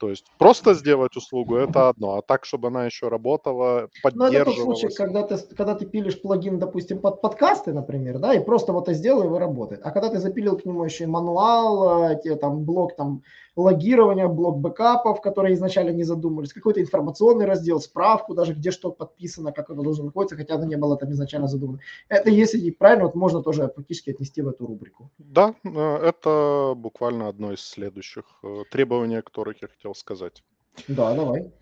То 0.02 0.10
есть 0.10 0.24
просто 0.36 0.74
сделать 0.74 1.16
услугу 1.16 1.54
это 1.54 1.88
одно, 1.88 2.16
а 2.16 2.22
так, 2.22 2.44
чтобы 2.44 2.66
она 2.66 2.86
еще 2.86 3.06
работала, 3.06 3.88
Ну, 4.02 4.24
это 4.24 4.46
тот 4.46 4.56
случай, 4.56 4.88
поддерживалась. 4.88 4.96
когда 4.96 5.22
ты, 5.22 5.38
когда 5.54 5.74
ты 5.76 5.86
пилишь 5.86 6.20
плагин, 6.20 6.58
допустим, 6.58 6.98
под 6.98 7.20
подкасты, 7.20 7.72
например, 7.72 8.18
да, 8.18 8.34
и 8.34 8.40
просто 8.44 8.72
вот 8.72 8.88
это 8.88 8.94
сделал, 8.94 9.22
и 9.22 9.26
его 9.26 9.38
работает. 9.38 9.80
А 9.84 9.92
когда 9.92 10.08
ты 10.08 10.18
запилил 10.18 10.58
к 10.58 10.64
нему 10.64 10.82
еще 10.82 11.04
и 11.04 11.06
мануал, 11.06 12.10
э, 12.10 12.20
те, 12.20 12.34
там, 12.34 12.64
блок 12.64 12.96
там, 12.96 13.22
логирования, 13.56 14.28
блок 14.28 14.58
бэкапов, 14.58 15.20
которые 15.20 15.54
изначально 15.54 15.90
не 15.90 16.04
задумывались, 16.04 16.52
какой-то 16.52 16.80
информационный 16.80 17.46
раздел, 17.46 17.80
справку 17.80 18.34
даже, 18.34 18.54
где 18.54 18.70
что 18.70 18.90
подписано, 18.90 19.52
как 19.52 19.70
оно 19.70 19.82
должно 19.82 20.04
находиться, 20.04 20.36
хотя 20.36 20.54
оно 20.54 20.64
не 20.64 20.76
было 20.76 20.96
там 20.96 21.10
изначально 21.12 21.48
задумано. 21.48 21.80
Это, 22.08 22.30
если 22.30 22.58
и 22.58 22.70
правильно, 22.70 23.04
вот 23.04 23.14
можно 23.14 23.42
тоже 23.42 23.70
фактически 23.74 24.10
отнести 24.10 24.42
в 24.42 24.48
эту 24.48 24.66
рубрику. 24.66 25.10
Да, 25.18 25.54
э, 25.64 25.68
это 25.68 26.74
буквально 26.76 27.28
одно 27.28 27.52
из 27.52 27.60
следующих 27.60 28.24
э, 28.42 28.62
требований, 28.70 29.16
о 29.16 29.22
которых 29.22 29.60
я 29.62 29.68
хотел 29.68 29.94
сказать. 29.94 30.42
Да, 30.88 31.14
давай. 31.14 31.52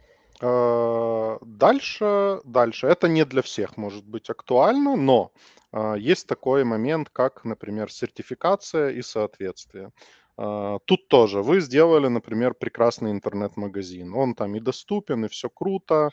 Э, 0.40 1.38
Дальше, 1.42 2.40
дальше. 2.44 2.86
Это 2.86 3.08
не 3.08 3.24
для 3.24 3.42
всех 3.42 3.76
может 3.76 4.04
быть 4.04 4.30
актуально, 4.30 4.96
но 4.96 5.32
есть 5.96 6.26
такой 6.26 6.64
момент, 6.64 7.10
как, 7.12 7.44
например, 7.44 7.92
сертификация 7.92 8.90
и 8.90 9.02
соответствие. 9.02 9.92
Э, 10.40 10.78
Тут 10.86 11.08
тоже 11.08 11.42
вы 11.42 11.60
сделали, 11.60 12.08
например, 12.08 12.54
прекрасный 12.54 13.10
интернет-магазин. 13.12 14.14
Он 14.14 14.34
там 14.34 14.56
и 14.56 14.60
доступен, 14.60 15.24
и 15.24 15.28
все 15.28 15.48
круто. 15.50 16.10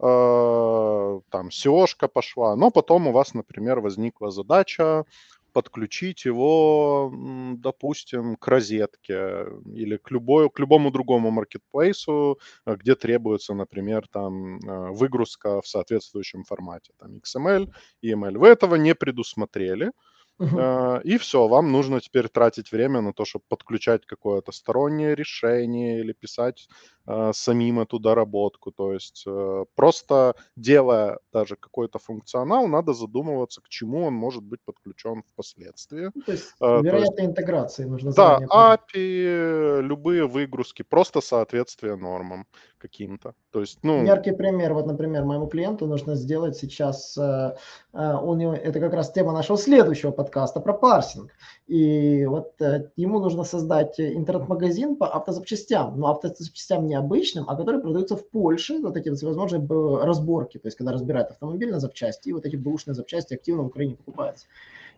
э, 0.00 1.20
Там 1.30 1.48
SEO-шка 1.50 2.08
пошла, 2.08 2.56
но 2.56 2.70
потом 2.70 3.06
у 3.08 3.12
вас, 3.12 3.34
например, 3.34 3.80
возникла 3.80 4.30
задача 4.30 5.04
подключить 5.52 6.24
его, 6.26 7.12
допустим, 7.56 8.36
к 8.36 8.46
розетке 8.48 9.46
или 9.74 9.96
к, 9.96 10.10
любой, 10.10 10.50
к 10.50 10.58
любому 10.60 10.90
другому 10.90 11.30
маркетплейсу, 11.30 12.38
э, 12.66 12.76
где 12.76 12.94
требуется, 12.94 13.54
например, 13.54 14.06
там 14.10 14.58
э, 14.58 14.90
выгрузка 14.92 15.60
в 15.62 15.66
соответствующем 15.68 16.44
формате, 16.44 16.92
там 16.98 17.18
XML, 17.20 17.68
EML. 18.02 18.38
Вы 18.38 18.48
этого 18.48 18.76
не 18.76 18.94
предусмотрели. 18.94 19.92
Э, 20.38 21.00
и 21.04 21.18
все, 21.18 21.48
вам 21.48 21.72
нужно 21.72 22.00
теперь 22.00 22.28
тратить 22.28 22.72
время 22.72 23.00
на 23.00 23.12
то, 23.12 23.24
чтобы 23.24 23.44
подключать 23.48 24.06
какое-то 24.06 24.52
стороннее 24.52 25.14
решение 25.14 26.00
или 26.00 26.12
писать 26.12 26.68
э, 27.06 27.32
самим 27.34 27.80
эту 27.80 27.98
доработку. 27.98 28.72
То 28.72 28.92
есть 28.92 29.24
э, 29.26 29.64
просто 29.74 30.34
делая 30.56 31.18
даже 31.32 31.56
какой-то 31.56 31.98
функционал, 31.98 32.68
надо 32.68 32.92
задумываться, 32.92 33.60
к 33.60 33.68
чему 33.68 34.04
он 34.04 34.14
может 34.14 34.42
быть 34.42 34.60
подключен 34.64 35.22
впоследствии. 35.32 36.10
Ну, 36.14 36.22
То 36.22 36.32
есть, 36.32 36.54
Э, 36.60 36.80
то 36.82 36.96
есть 36.96 37.12
интеграции 37.18 37.84
нужно 37.84 38.12
да. 38.12 38.38
API, 38.50 39.80
любые 39.82 40.26
выгрузки, 40.26 40.82
просто 40.82 41.20
соответствие 41.20 41.96
нормам 41.96 42.46
каким-то. 42.78 43.34
То 43.50 43.60
есть, 43.60 43.78
ну, 43.82 44.04
Яркий 44.04 44.32
пример, 44.32 44.74
вот, 44.74 44.86
например, 44.86 45.24
моему 45.24 45.46
клиенту 45.46 45.86
нужно 45.86 46.14
сделать 46.14 46.56
сейчас, 46.56 47.16
э, 47.18 47.56
э, 47.92 48.14
у 48.22 48.34
него, 48.34 48.54
это 48.54 48.80
как 48.80 48.94
раз 48.94 49.12
тема 49.12 49.32
нашего 49.32 49.58
следующего 49.58 50.10
подкаста 50.10 50.60
про 50.60 50.72
парсинг. 50.72 51.32
И 51.66 52.24
вот 52.26 52.60
э, 52.60 52.90
ему 52.96 53.20
нужно 53.20 53.44
создать 53.44 54.00
интернет-магазин 54.00 54.96
по 54.96 55.08
автозапчастям, 55.08 55.98
но 55.98 56.10
автозапчастям 56.10 56.86
не 56.86 56.94
обычным, 56.94 57.44
а 57.48 57.56
которые 57.56 57.82
продаются 57.82 58.16
в 58.16 58.28
Польше, 58.28 58.78
вот 58.80 58.96
эти 58.96 59.14
всевозможные 59.14 59.66
разборки, 60.02 60.58
то 60.58 60.68
есть 60.68 60.78
когда 60.78 60.92
разбирают 60.92 61.30
автомобиль 61.30 61.70
на 61.70 61.80
запчасти, 61.80 62.30
и 62.30 62.32
вот 62.32 62.46
эти 62.46 62.56
бэушные 62.56 62.94
запчасти 62.94 63.34
активно 63.34 63.64
в 63.64 63.66
Украине 63.66 63.96
покупаются. 63.96 64.46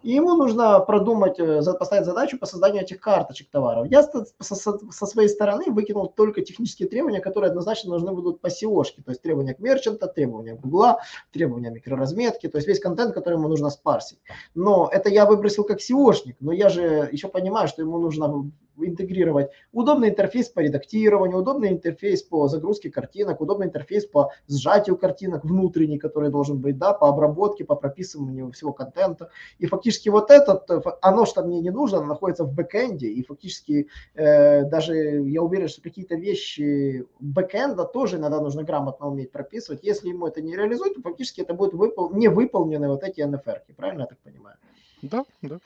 И 0.03 0.13
ему 0.13 0.35
нужно 0.35 0.81
продумать, 0.81 1.39
э, 1.39 1.63
поставить 1.79 2.07
задачу 2.07 2.39
по 2.39 2.47
созданию 2.47 2.83
этих 2.83 3.01
карточек 3.01 3.51
товаров. 3.51 3.87
Я 3.91 4.03
со, 4.03 5.07
своей 5.07 5.29
стороны 5.29 5.71
выкинул 5.71 6.09
только 6.09 6.41
технические 6.41 6.89
требования, 6.89 7.21
которые 7.21 7.51
однозначно 7.51 7.91
должны 7.91 8.13
будут 8.13 8.41
по 8.41 8.47
SEO-шке, 8.47 9.03
то 9.05 9.11
есть 9.11 9.21
требования 9.21 9.55
к 9.55 9.59
мерчанта, 9.59 10.07
требования 10.07 10.55
Гугла, 10.55 11.01
требования 11.33 11.71
микроразметки, 11.71 12.49
то 12.49 12.57
есть 12.57 12.67
весь 12.67 12.81
контент, 12.81 13.13
который 13.13 13.35
ему 13.35 13.49
нужно 13.49 13.69
спарсить. 13.69 14.19
Но 14.55 14.89
это 14.91 15.11
я 15.11 15.27
выбросил 15.27 15.65
как 15.65 15.81
SEOшник, 15.81 16.37
но 16.41 16.53
я 16.53 16.71
же 16.71 17.09
еще 17.13 17.29
понимаю, 17.29 17.69
что 17.69 17.83
ему 17.83 17.99
нужно 17.99 18.51
интегрировать 18.87 19.51
удобный 19.73 20.09
интерфейс 20.09 20.49
по 20.49 20.61
редактированию, 20.61 21.39
удобный 21.39 21.69
интерфейс 21.71 22.23
по 22.23 22.49
загрузке 22.49 22.91
картинок, 22.91 23.41
удобный 23.41 23.67
интерфейс 23.67 24.07
по 24.07 24.31
сжатию 24.49 24.97
картинок 24.97 25.45
внутренний, 25.45 25.99
который 25.99 26.31
должен 26.31 26.59
быть, 26.59 26.79
да, 26.79 26.93
по 26.93 27.09
обработке, 27.09 27.65
по 27.65 27.77
прописыванию 27.77 28.51
всего 28.53 28.73
контента. 28.73 29.31
И 29.59 29.67
фактически 29.67 30.09
вот 30.09 30.31
этот, 30.31 30.71
э, 30.71 30.81
оно 31.03 31.27
что 31.27 31.43
мне 31.43 31.61
не 31.61 31.71
нужно, 31.71 31.99
оно 31.99 32.09
находится 32.09 32.45
в 32.45 32.53
бэкэнде, 32.53 33.09
и 33.09 33.25
фактически 33.25 33.89
э, 34.15 34.65
даже 34.65 34.95
я 34.95 35.43
уверен, 35.43 35.69
что 35.69 35.83
какие-то 35.83 36.15
вещи 36.17 37.07
бэкэнда 37.21 37.85
тоже 37.85 38.17
иногда 38.17 38.41
нужно 38.41 38.63
грамотно 38.63 39.09
уметь 39.09 39.33
прописывать. 39.33 39.81
Если 39.83 40.09
ему 40.09 40.27
это 40.27 40.41
не 40.41 40.57
реализует, 40.57 40.95
то 40.95 41.03
фактически 41.03 41.41
это 41.41 41.55
будут 41.55 41.75
выпол- 41.75 42.15
не 42.15 42.29
выполнены 42.29 42.89
вот 42.89 43.03
эти 43.03 43.21
NFR, 43.21 43.61
правильно 43.77 44.03
я 44.03 44.07
так 44.07 44.19
понимаю? 44.19 44.57
да, 45.03 45.25
да. 45.43 45.59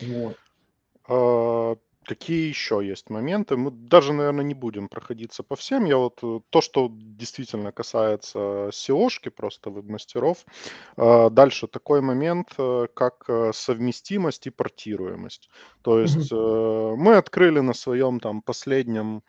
Вот. 0.00 0.36
Какие 2.06 2.48
еще 2.48 2.80
есть 2.86 3.10
моменты? 3.10 3.56
Мы 3.56 3.72
даже, 3.72 4.12
наверное, 4.12 4.44
не 4.44 4.54
будем 4.54 4.88
проходиться 4.88 5.42
по 5.42 5.56
всем. 5.56 5.84
Я 5.84 5.96
вот 5.96 6.20
э, 6.22 6.40
то, 6.50 6.60
что 6.60 6.88
действительно 6.92 7.72
касается 7.72 8.38
SEO-шки, 8.68 9.30
просто 9.30 9.70
веб-мастеров. 9.70 10.44
А, 10.96 11.30
Дальше 11.30 11.66
такой 11.66 12.00
момент, 12.00 12.54
э, 12.58 12.86
как 12.94 13.24
э, 13.28 13.50
совместимость 13.52 14.46
и 14.46 14.50
портируемость. 14.50 15.50
То 15.82 15.98
есть 15.98 16.30
э, 16.30 16.94
мы 16.96 17.16
открыли 17.16 17.58
на 17.58 17.74
своем 17.74 18.20
там 18.20 18.40
последнем 18.40 19.22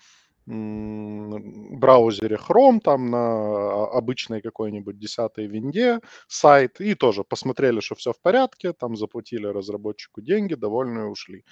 браузере 1.40 2.38
Chrome, 2.38 2.80
там 2.82 3.10
на 3.12 3.86
обычной 3.88 4.42
какой-нибудь 4.42 4.98
10 4.98 5.48
винде 5.48 6.00
сайт, 6.28 6.80
и 6.82 6.96
тоже 6.96 7.24
посмотрели, 7.24 7.80
что 7.80 7.96
все 7.96 8.14
в 8.14 8.22
порядке, 8.22 8.74
там 8.74 8.96
заплатили 8.96 9.48
разработчику 9.48 10.22
деньги, 10.22 10.56
довольные 10.56 11.08
ушли. 11.08 11.44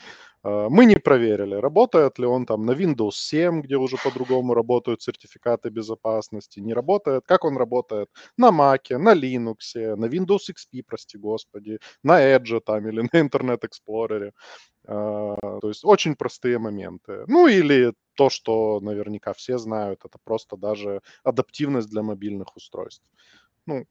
Э, 0.43 0.67
Мы 0.69 0.85
не 0.85 0.95
проверили, 0.97 1.55
работает 1.55 2.19
ли 2.19 2.25
он 2.25 2.45
там 2.45 2.65
на 2.65 2.71
Windows 2.71 3.11
7, 3.13 3.61
где 3.61 3.77
уже 3.77 3.97
по-другому 3.97 4.53
работают 4.53 5.01
сертификаты 5.01 5.69
безопасности, 5.69 6.59
не 6.59 6.73
работает, 6.73 7.23
как 7.25 7.45
он 7.45 7.57
работает 7.57 8.09
на 8.37 8.49
Mac, 8.49 8.97
на 8.97 9.13
Linux, 9.15 9.95
на 9.95 10.05
Windows 10.05 10.49
XP, 10.51 10.83
прости 10.87 11.17
господи, 11.17 11.79
на 12.03 12.21
Edge 12.35 12.59
там 12.65 12.87
или 12.87 13.01
на 13.01 13.17
Internet 13.21 13.61
Explorer. 13.63 14.31
Э, 14.87 15.35
То 15.61 15.67
есть 15.67 15.85
очень 15.85 16.15
простые 16.15 16.59
моменты. 16.59 17.23
Ну 17.27 17.47
или 17.47 17.93
то, 18.15 18.29
что 18.29 18.79
наверняка 18.81 19.33
все 19.33 19.57
знают, 19.57 20.05
это 20.05 20.17
просто 20.23 20.57
даже 20.57 21.01
адаптивность 21.23 21.89
для 21.89 22.01
мобильных 22.01 22.55
устройств. 22.55 23.09
Ну, 23.65 23.85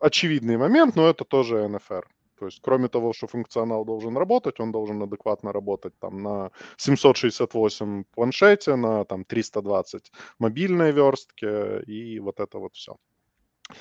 очевидный 0.00 0.56
момент, 0.56 0.96
но 0.96 1.08
это 1.08 1.24
тоже 1.24 1.56
NFR. 1.64 2.04
То 2.38 2.46
есть, 2.46 2.60
кроме 2.62 2.88
того, 2.88 3.12
что 3.12 3.26
функционал 3.26 3.84
должен 3.84 4.16
работать, 4.16 4.60
он 4.60 4.70
должен 4.72 5.02
адекватно 5.02 5.52
работать 5.52 5.98
там 5.98 6.22
на 6.22 6.50
768 6.76 8.04
планшете, 8.14 8.76
на 8.76 9.04
там 9.04 9.24
320 9.24 10.12
мобильной 10.38 10.92
верстке 10.92 11.82
и 11.82 12.20
вот 12.20 12.40
это 12.40 12.58
вот 12.58 12.74
все. 12.74 12.96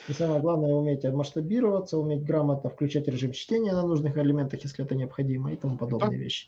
И 0.09 0.13
самое 0.13 0.41
главное, 0.41 0.73
уметь 0.73 1.03
масштабироваться, 1.05 1.97
уметь 1.97 2.23
грамотно 2.23 2.69
включать 2.69 3.07
режим 3.07 3.31
чтения 3.31 3.71
на 3.71 3.83
нужных 3.83 4.17
элементах, 4.17 4.63
если 4.63 4.83
это 4.83 4.95
необходимо, 4.95 5.53
и 5.53 5.55
тому 5.55 5.77
подобные 5.77 6.17
да. 6.17 6.23
вещи. 6.23 6.47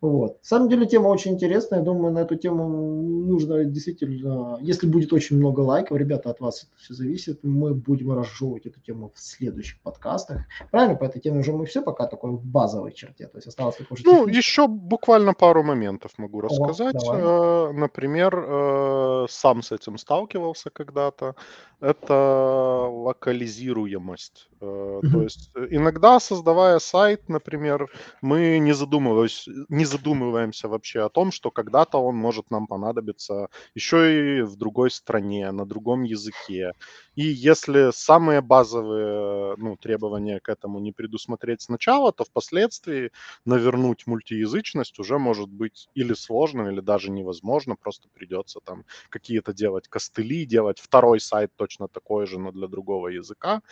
Вот. 0.00 0.32
На 0.32 0.44
самом 0.44 0.68
деле 0.68 0.86
тема 0.86 1.08
очень 1.08 1.32
интересная. 1.32 1.78
Я 1.78 1.84
думаю, 1.84 2.12
на 2.12 2.20
эту 2.20 2.36
тему 2.36 2.68
нужно 2.68 3.64
действительно, 3.64 4.58
если 4.60 4.86
будет 4.86 5.12
очень 5.12 5.38
много 5.38 5.60
лайков, 5.60 5.96
ребята, 5.96 6.30
от 6.30 6.40
вас 6.40 6.64
это 6.64 6.72
все 6.76 6.94
зависит, 6.94 7.42
мы 7.42 7.74
будем 7.74 8.12
разжевывать 8.12 8.66
эту 8.66 8.80
тему 8.80 9.10
в 9.14 9.18
следующих 9.18 9.80
подкастах. 9.80 10.42
Правильно, 10.70 10.96
по 10.96 11.04
этой 11.04 11.20
теме 11.20 11.40
уже 11.40 11.52
мы 11.52 11.64
все 11.64 11.82
пока 11.82 12.06
такой 12.06 12.32
в 12.32 12.44
базовой 12.44 12.92
черте. 12.92 13.26
То 13.26 13.38
есть 13.38 13.48
осталось 13.48 13.76
только 13.76 13.94
уже 13.94 14.02
Ну, 14.04 14.26
еще 14.26 14.68
буквально 14.68 15.32
пару 15.32 15.62
моментов 15.62 16.12
могу 16.18 16.42
рассказать. 16.42 16.96
О, 17.08 17.72
Например, 17.72 18.34
э, 18.36 19.26
сам 19.30 19.62
с 19.62 19.72
этим 19.72 19.96
сталкивался 19.98 20.70
когда-то. 20.70 21.34
Это 21.80 22.88
локализируемость. 22.90 24.48
Mm-hmm. 24.60 25.12
То 25.12 25.22
есть 25.22 25.50
э, 25.54 25.66
иногда, 25.70 26.20
создавая 26.20 26.78
сайт, 26.78 27.28
например, 27.28 27.90
мы 28.22 28.58
не 28.58 28.72
задумываясь, 28.72 29.48
не 29.68 29.84
задумываемся 29.86 30.68
вообще 30.68 31.00
о 31.04 31.08
том, 31.08 31.32
что 31.32 31.50
когда-то 31.50 31.98
он 31.98 32.16
может 32.16 32.50
нам 32.50 32.66
понадобиться 32.66 33.48
еще 33.74 34.38
и 34.40 34.42
в 34.42 34.56
другой 34.56 34.90
стране, 34.90 35.50
на 35.52 35.64
другом 35.66 36.02
языке. 36.02 36.72
И 37.14 37.22
если 37.22 37.90
самые 37.92 38.40
базовые 38.42 39.56
ну, 39.56 39.76
требования 39.76 40.40
к 40.40 40.48
этому 40.48 40.78
не 40.80 40.92
предусмотреть 40.92 41.62
сначала, 41.62 42.12
то 42.12 42.24
впоследствии 42.24 43.10
навернуть 43.44 44.06
мультиязычность 44.06 44.98
уже 44.98 45.18
может 45.18 45.48
быть 45.48 45.88
или 45.94 46.14
сложно, 46.14 46.68
или 46.68 46.80
даже 46.80 47.10
невозможно. 47.10 47.76
Просто 47.76 48.08
придется 48.12 48.60
там 48.64 48.84
какие-то 49.08 49.52
делать 49.54 49.88
костыли, 49.88 50.44
делать 50.44 50.78
второй 50.80 51.20
сайт 51.20 51.50
точно 51.56 51.88
такой 51.88 52.26
же, 52.26 52.38
но 52.38 52.52
для 52.52 52.68
другого 52.68 53.08
языка. 53.08 53.62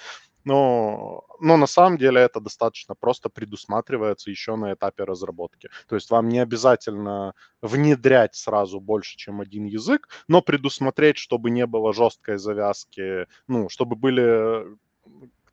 Но, 0.45 1.25
но 1.41 1.57
на 1.57 1.67
самом 1.67 1.99
деле 1.99 2.21
это 2.21 2.41
достаточно 2.41 2.95
просто 2.95 3.29
предусматривается 3.29 4.31
еще 4.31 4.57
на 4.57 4.75
этапе 4.75 5.05
разработки. 5.05 5.71
То 5.89 5.95
есть 5.95 6.11
вам 6.11 6.29
не 6.29 6.39
обязательно 6.39 7.35
внедрять 7.63 8.35
сразу 8.35 8.81
больше, 8.81 9.17
чем 9.17 9.41
один 9.41 9.65
язык, 9.65 10.09
но 10.29 10.43
предусмотреть, 10.43 11.17
чтобы 11.17 11.51
не 11.51 11.67
было 11.67 11.93
жесткой 11.93 12.39
завязки, 12.39 13.27
ну, 13.49 13.69
чтобы 13.69 13.97
были, 13.97 14.77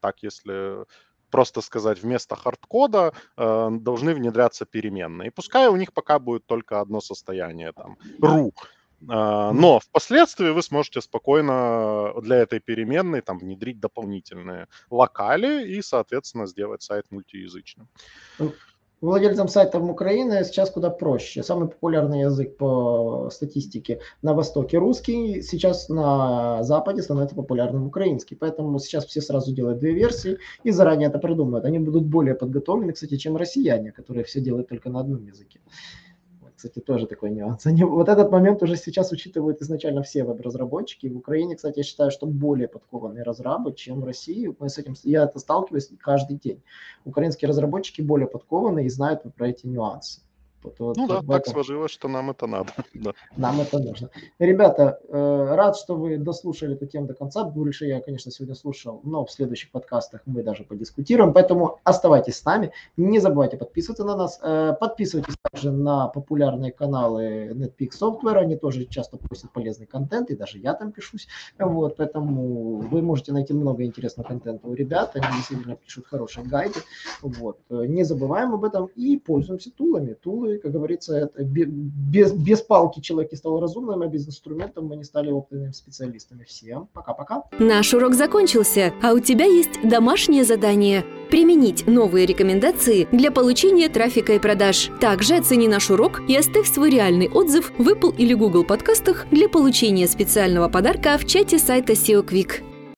так 0.01 0.23
если 0.23 0.85
просто 1.31 1.61
сказать, 1.61 2.03
вместо 2.03 2.35
хардкода 2.35 3.13
э, 3.37 3.69
должны 3.71 4.13
внедряться 4.13 4.65
переменные. 4.65 5.27
И 5.27 5.31
пускай 5.31 5.67
у 5.69 5.77
них 5.77 5.93
пока 5.93 6.19
будет 6.19 6.45
только 6.45 6.81
одно 6.81 6.99
состояние, 7.01 7.71
там, 7.71 7.97
ru, 8.19 8.51
но 9.01 9.79
впоследствии 9.79 10.49
вы 10.49 10.61
сможете 10.61 11.01
спокойно 11.01 12.13
для 12.21 12.37
этой 12.37 12.59
переменной 12.59 13.21
там 13.21 13.39
внедрить 13.39 13.79
дополнительные 13.79 14.67
локали 14.89 15.67
и, 15.67 15.81
соответственно, 15.81 16.47
сделать 16.47 16.83
сайт 16.83 17.05
мультиязычным. 17.09 17.87
Владельцам 19.01 19.47
сайтов 19.47 19.81
Украины 19.81 20.43
сейчас 20.43 20.69
куда 20.69 20.91
проще. 20.91 21.41
Самый 21.41 21.67
популярный 21.67 22.21
язык 22.21 22.55
по 22.57 23.29
статистике 23.31 23.99
на 24.21 24.35
Востоке 24.35 24.77
русский, 24.77 25.41
сейчас 25.41 25.89
на 25.89 26.61
Западе 26.61 27.01
становится 27.01 27.35
популярным 27.35 27.87
украинский. 27.87 28.37
Поэтому 28.37 28.77
сейчас 28.77 29.07
все 29.07 29.21
сразу 29.21 29.55
делают 29.55 29.79
две 29.79 29.93
версии 29.93 30.37
и 30.63 30.69
заранее 30.69 31.09
это 31.09 31.17
придумывают. 31.17 31.65
Они 31.65 31.79
будут 31.79 32.05
более 32.05 32.35
подготовлены, 32.35 32.93
кстати, 32.93 33.17
чем 33.17 33.37
россияне, 33.37 33.91
которые 33.91 34.23
все 34.23 34.39
делают 34.39 34.69
только 34.69 34.91
на 34.91 34.99
одном 34.99 35.25
языке 35.25 35.61
кстати, 36.61 36.79
тоже 36.79 37.07
такой 37.07 37.31
нюанс. 37.31 37.65
Они, 37.65 37.83
вот 37.83 38.07
этот 38.07 38.31
момент 38.31 38.61
уже 38.61 38.75
сейчас 38.75 39.11
учитывают 39.11 39.61
изначально 39.61 40.03
все 40.03 40.23
веб-разработчики. 40.23 41.07
В 41.07 41.17
Украине, 41.17 41.55
кстати, 41.55 41.79
я 41.79 41.83
считаю, 41.83 42.11
что 42.11 42.27
более 42.27 42.67
подкованные 42.67 43.23
разрабы, 43.23 43.73
чем 43.73 44.01
в 44.01 44.05
России. 44.05 44.55
Мы 44.59 44.69
с 44.69 44.77
этим, 44.77 44.93
я 45.03 45.23
это 45.23 45.39
сталкиваюсь 45.39 45.89
каждый 45.99 46.37
день. 46.37 46.61
Украинские 47.03 47.49
разработчики 47.49 48.01
более 48.01 48.27
подкованные 48.27 48.85
и 48.85 48.89
знают 48.89 49.23
про 49.35 49.49
эти 49.49 49.65
нюансы. 49.65 50.21
Вот, 50.63 50.75
вот, 50.79 50.97
ну 50.97 51.07
да, 51.07 51.21
так 51.21 51.47
сложилось, 51.47 51.91
что 51.91 52.07
нам 52.07 52.29
это 52.29 52.45
надо. 52.45 52.71
да. 52.93 53.13
Нам 53.35 53.61
это 53.61 53.79
нужно. 53.79 54.09
Ребята, 54.37 54.99
э, 55.07 55.55
рад, 55.55 55.75
что 55.75 55.95
вы 55.95 56.17
дослушали 56.17 56.75
эту 56.75 56.85
тему 56.85 57.07
до 57.07 57.15
конца. 57.15 57.43
Больше 57.43 57.85
я, 57.85 57.99
конечно, 57.99 58.31
сегодня 58.31 58.53
слушал, 58.53 59.01
но 59.03 59.25
в 59.25 59.31
следующих 59.31 59.71
подкастах 59.71 60.21
мы 60.25 60.43
даже 60.43 60.63
подискутируем. 60.63 61.33
Поэтому 61.33 61.79
оставайтесь 61.83 62.37
с 62.37 62.45
нами. 62.45 62.71
Не 62.95 63.19
забывайте 63.19 63.57
подписываться 63.57 64.03
на 64.03 64.15
нас. 64.15 64.39
Э, 64.43 64.75
подписывайтесь 64.79 65.35
также 65.51 65.71
на 65.71 66.07
популярные 66.07 66.71
каналы 66.71 67.53
NetPeak 67.53 67.89
Software. 67.99 68.37
Они 68.37 68.55
тоже 68.55 68.85
часто 68.85 69.17
постят 69.17 69.51
полезный 69.51 69.87
контент, 69.87 70.29
и 70.29 70.35
даже 70.35 70.59
я 70.59 70.75
там 70.75 70.91
пишусь. 70.91 71.27
Вот, 71.57 71.97
поэтому 71.97 72.81
вы 72.81 73.01
можете 73.01 73.33
найти 73.33 73.53
много 73.53 73.83
интересного 73.83 74.27
контента 74.27 74.67
у 74.67 74.75
ребят. 74.75 75.15
Они 75.15 75.25
действительно 75.37 75.75
пишут 75.75 76.05
хорошие 76.05 76.45
гайды. 76.45 76.79
Вот. 77.23 77.57
Не 77.69 78.03
забываем 78.03 78.53
об 78.53 78.63
этом 78.63 78.89
и 78.95 79.17
пользуемся 79.17 79.71
тулами. 79.71 80.13
Тулы 80.13 80.50
как 80.59 80.71
говорится, 80.71 81.17
это 81.17 81.43
без, 81.43 82.31
без 82.31 82.61
палки 82.61 82.99
человек 82.99 83.31
не 83.31 83.37
стал 83.37 83.59
разумным, 83.59 84.01
а 84.01 84.07
без 84.07 84.27
инструментов 84.27 84.83
мы 84.83 84.95
не 84.95 85.03
стали 85.03 85.31
опытными 85.31 85.71
специалистами. 85.71 86.43
Всем 86.43 86.87
пока-пока. 86.93 87.43
Наш 87.59 87.93
урок 87.93 88.13
закончился, 88.13 88.93
а 89.01 89.13
у 89.13 89.19
тебя 89.19 89.45
есть 89.45 89.81
домашнее 89.83 90.43
задание– 90.43 91.05
применить 91.31 91.87
новые 91.87 92.25
рекомендации 92.25 93.07
для 93.11 93.31
получения 93.31 93.87
трафика 93.87 94.33
и 94.33 94.39
продаж. 94.39 94.89
Также 94.99 95.35
оцени 95.35 95.67
наш 95.67 95.89
урок 95.89 96.21
и 96.27 96.35
оставь 96.35 96.67
свой 96.67 96.89
реальный 96.89 97.29
отзыв 97.29 97.71
в 97.77 97.87
Apple 97.87 98.13
или 98.17 98.33
Google 98.33 98.65
подкастах 98.65 99.25
для 99.31 99.47
получения 99.47 100.07
специального 100.07 100.67
подарка 100.67 101.17
в 101.17 101.25
чате 101.25 101.57
сайта 101.57 101.93
SEO 101.93 102.25
Quick. 102.27 102.70